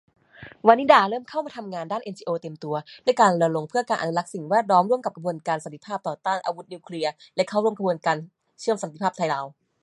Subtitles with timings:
[0.67, 8.17] วนิดาเริ่มเข้ามาทำงานด้านเอ็นจีโอเต็มตัว ด้วยการรณรงค์เพื่อการอนุรักษ์สิ่งแวดล้อมร่วมกับขบวนการสันติภาพต่อต้าน อาวุธนิวเคลียร์ และเข้าร่วมขบวนการ
[8.59, 9.45] เชื่อมสันติภาพไทยลาว